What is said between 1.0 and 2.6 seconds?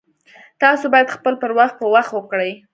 خپل پر وخت په وخت وکړئ